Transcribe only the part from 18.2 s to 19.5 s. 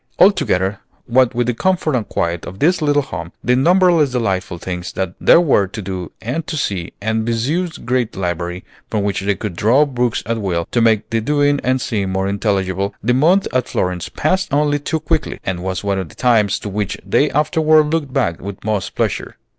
with most pleasure.